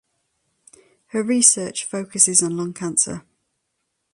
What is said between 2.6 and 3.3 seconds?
cancer.